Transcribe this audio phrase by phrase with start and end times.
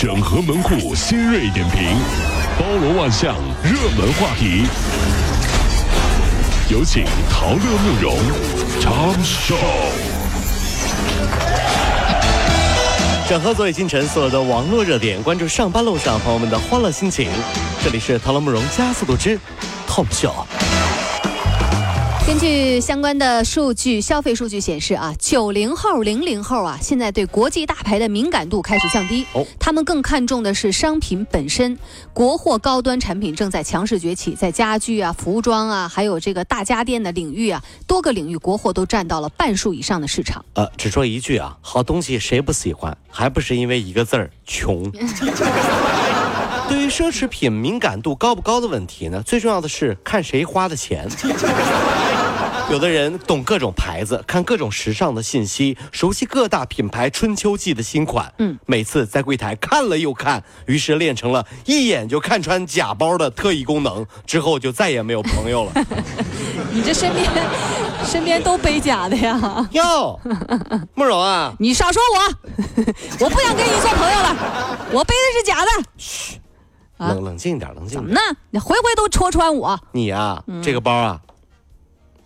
[0.00, 1.94] 整合门户新锐点评，
[2.58, 4.64] 包罗万象，热门话题。
[6.70, 8.16] 有请陶乐慕容
[8.80, 9.54] 长寿。
[13.28, 17.28] 整合昨夜今晨所有的网络热点，关注上班路上朋友们的欢乐心情。
[17.84, 19.38] 这里是陶乐慕容加速度之
[19.86, 20.46] Top Show。
[22.30, 29.26] 根据相关的数据，消费数据显示啊，九零后、零零后啊，现在对国际大牌的敏感度开始降低。
[29.32, 31.76] 哦，他们更看重的是商品本身，
[32.14, 40.44] 国货高端产品正在强势崛起，在家居啊、服装啊，还有这个大家电的领域啊，多个领域国货都占到了半数以上的市场。
[40.54, 42.96] 呃，只说一句啊，好东西谁不喜欢？
[43.10, 44.88] 还不是因为一个字儿穷。
[46.68, 51.08] 对于奢侈品敏感度高不高的问题呢，最重要的是看谁花的钱。
[52.70, 58.32] 有的人懂各种牌子，看各种时尚的信息，熟悉各大品牌春秋季的新款。
[58.38, 65.72] 嗯，每次在柜台看了又看，于是练成了一眼就看穿假包的特异功能，之后就再也没有朋友了。
[66.72, 67.28] 你这身边
[68.04, 69.68] 身边都背假的呀？
[69.72, 70.18] 哟，
[70.94, 72.84] 慕容啊，你少说我，
[73.24, 74.36] 我不想跟你做朋友了，
[74.92, 75.70] 我背的是假的。
[75.96, 76.38] 嘘，
[76.98, 77.94] 冷冷静点，冷静。
[77.94, 78.20] 怎么呢？
[78.50, 79.78] 你回回都戳穿我。
[79.92, 81.20] 你呀，这个包啊。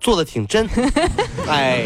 [0.00, 0.66] 做的挺真，
[1.46, 1.84] 哎，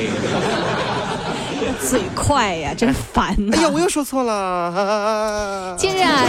[1.81, 3.37] 嘴快呀，真烦！
[3.53, 5.75] 哎呀，我又说错了。
[5.77, 6.25] 近日啊，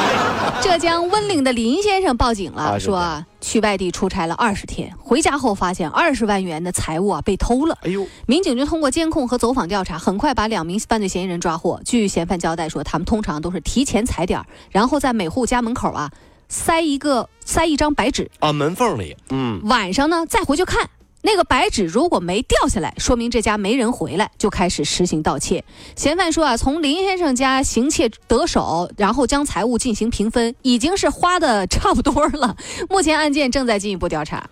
[0.62, 7.76] 浙江温岭的林先生报警了，说去外地出差了二十天，回家后发现二十万元的财物啊被偷了。
[7.82, 8.06] 哎呦！
[8.26, 11.78] 民警就通过监控和走访调查，很快把两名犯罪嫌疑人抓获。
[11.84, 16.10] 据嫌犯交代说，他们通常都是提前踩点，然后在每户家门口啊
[16.48, 20.88] 塞一个塞一张白纸啊门缝里，嗯，晚上呢再回去看。
[21.22, 25.64] 那个白纸如果没掉下来，说明这家没人回来，就开始实行盗窃。
[25.96, 32.56] 嫌犯说啊，从林先生家行窃得手，然后将财物进行平分，已经是花的差不多了。
[32.88, 34.48] 目前案件正在进一步调查。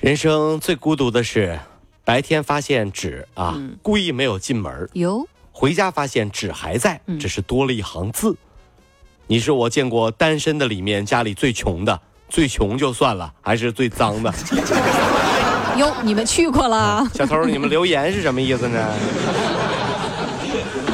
[0.00, 1.58] 人生最孤独的是，
[2.04, 8.36] 白天发现纸啊，故意没有进门哟，回家发现纸还在，只是多了一行字。
[9.26, 14.32] 你是我见过单身的里面家里最穷的，最穷就算了，还是最脏的。
[15.78, 17.08] 哟，你们去过了？
[17.14, 18.84] 小偷，你们留言是什么意思呢？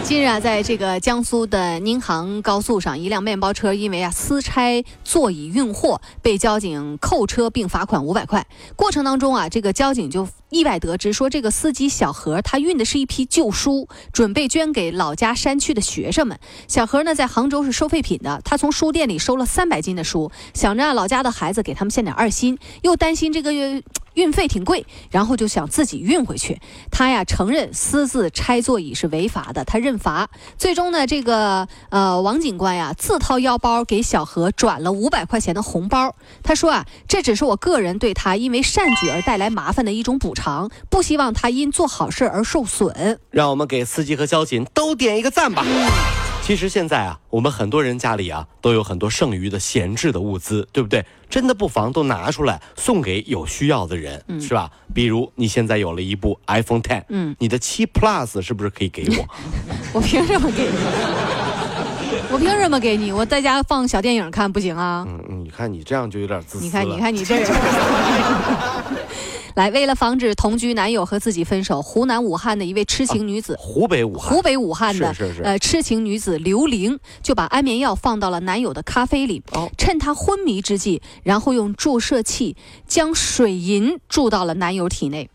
[0.05, 8.47] 近日啊，在这个江苏的宁杭高速上，一辆面包车因为啊私拆座椅运货，被交警扣车并罚款五百块。
[8.77, 16.39] 过程当中啊，这个交警就意外得知说，这个司机小何他运的是一批旧书，准备捐给老家山区的学生们。
[16.69, 23.53] 小何呢，在杭州是收废品的，他从书店里收了三百斤的书，想着老家的孩子给他们献点二心，又担心这个
[24.15, 26.61] 运费挺贵，然后就想自己运回去。
[26.93, 29.95] 他呀承认私自拆座椅是违法的，他认。
[30.05, 30.29] 罚，
[30.59, 36.15] 最终呢，这个呃王警官呀，自掏腰包给小何转了五百块钱的红包。
[36.43, 40.44] 他说啊，这只是我个人对他因为善举而带来麻烦的一种补偿，
[40.91, 43.19] 不希望他因做好事而受损。
[43.31, 45.65] 让我们给司机和交警都点一个赞吧。
[46.43, 51.03] 其实现在啊，我们很多人家里啊都有很多剩余的闲置的物资，对不对？
[51.31, 54.71] 真的不妨都拿出来送给有需要的人，是吧？
[54.93, 59.27] 比如你现在有了一部 iPhone Ten，嗯，你的七 Plus 是不是可以给我？
[59.95, 60.77] 我凭什么给你？
[62.31, 63.11] 我凭什么给你？
[63.11, 65.03] 我在家放小电影看不行啊？
[65.09, 66.65] 嗯，你看你这样就有点自私。
[66.65, 67.51] 你看，你看你这人。
[69.55, 79.43] 来，为了防止同居男友和自己分手，湖南武汉的一位痴情女子，湖北武汉，湖北武汉的呃，痴情女子刘玲就把安眠药放到了男友的咖啡里，
[79.79, 82.57] 趁他昏迷之际，然后用注射器
[82.89, 85.31] 将水银注到了男友体内。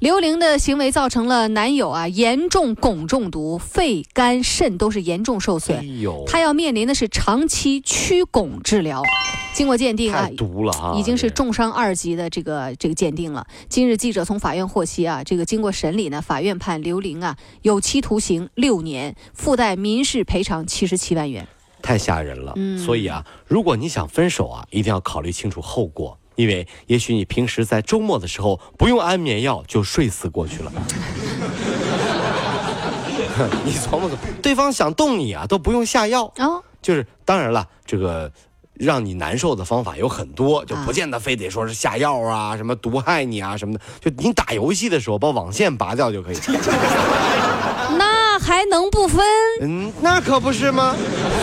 [0.00, 5.86] 刘玲的行为造成了男友啊严重汞中毒，肺、肝、肾都是严重受损。
[6.26, 9.04] 他要面临的是长期驱汞治疗。
[9.60, 13.46] 经过鉴定啊，毒了啊，已经是重伤二级的这个这个鉴定了。
[13.68, 21.46] 今日记者从法院获悉啊，这个经过审理呢，法院判刘玲啊有期徒刑六年，附带民事赔偿七十七万元。
[21.82, 26.18] 太吓人了，所以啊，如果你想分手啊，一定要考虑清楚后果。
[26.36, 30.72] 因为也许你平时在周末的时候不用安眠药就睡死过去了。
[33.62, 38.32] 你琢磨琢磨，对方想动你啊都不用下药啊，就是当然了，这个
[38.80, 46.36] 让你难受的方法有很多，就不见得非得说是下药啊， 什么毒害你啊什么的，就你打游戏的时候把网线拔掉就可以。
[47.98, 49.20] 那还能不分？
[49.60, 50.94] 嗯，那可不是吗？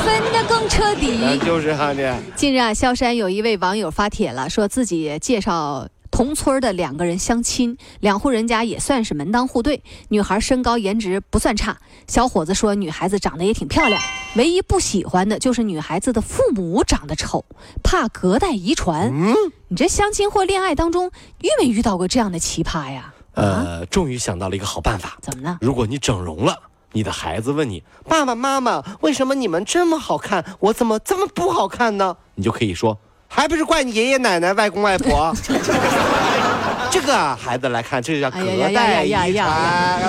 [0.03, 1.37] 分的更彻底。
[1.45, 2.17] 就是哈的。
[2.35, 5.87] 近日啊，萧山有一位网友发帖了，说自己介绍。
[6.17, 9.83] 同村的两个人相亲，两户人家也算是门当户对。
[10.09, 11.77] 女孩身高颜值不算差，
[12.07, 14.01] 小伙子说女孩子长得也挺漂亮，
[14.35, 17.45] 唯一不喜欢的就是女孩子的父母长得丑，
[17.83, 19.11] 怕隔代遗传。
[19.13, 19.35] 嗯，
[19.67, 21.11] 你这相亲或恋爱当中
[21.41, 23.13] 遇没遇到过这样的奇葩呀？
[23.35, 25.19] 呃，终于想到了一个好办法。
[25.21, 25.59] 怎么呢？
[25.61, 26.57] 如果你整容了，
[26.93, 32.17] 你的孩子问你爸爸妈妈，为什么你们这么好看，我怎么这么不好看呢？
[32.33, 32.97] 你就可以说，
[33.27, 35.33] 还不是怪你爷爷奶奶、外公外婆。
[36.89, 38.39] 这个孩子来看，这就叫隔
[38.73, 39.99] 代遗传。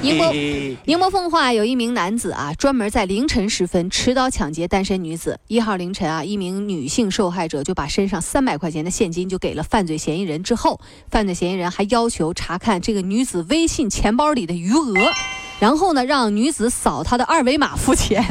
[0.00, 0.32] 宁波
[0.84, 5.40] 宁波奉化有一名男子啊，专门在凌晨时分持刀抢劫单身女子。
[5.48, 10.80] 一号凌晨啊，一名女性受害者就把身上三百块钱的现金就给了犯罪嫌疑人，之后
[11.10, 15.12] 犯罪嫌疑人还要求查看这个女子微信钱包里的余额，
[15.58, 18.24] 然后呢，让女子扫他的二维码付钱。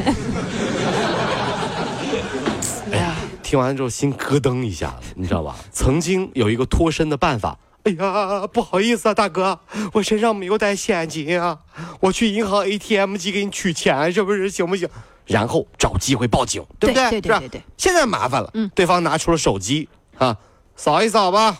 [3.48, 5.56] 听完之后心咯噔一下子，你知道吧？
[5.72, 7.56] 曾经有一个脱身的办法。
[7.84, 9.58] 哎呀，不好意思啊，大哥，
[9.94, 11.58] 我身上没有带现金啊，
[12.00, 14.86] 我去银行 ATM 机给你取钱，是不是行不行？
[15.24, 17.10] 然后找机会报警，对不对？
[17.10, 17.62] 对对对对。
[17.78, 20.36] 现在麻烦了，嗯，对方拿出了手机啊，
[20.76, 21.56] 扫一扫吧。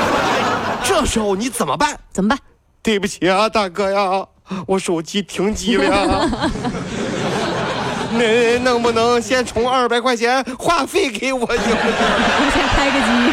[0.82, 2.00] 这时候你怎么办？
[2.14, 2.38] 怎么办？
[2.82, 4.26] 对不起啊，大哥呀，
[4.66, 6.50] 我手机停机了。
[8.18, 11.46] 您能不能先充二百块钱话费给我？
[11.46, 11.66] 行不行？
[12.38, 13.32] 我先开个机。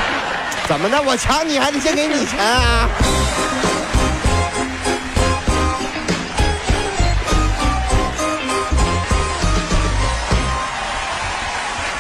[0.67, 1.01] 怎么的？
[1.01, 2.87] 我抢你还得先给你钱啊！